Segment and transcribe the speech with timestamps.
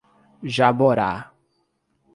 [0.55, 1.09] Jaborá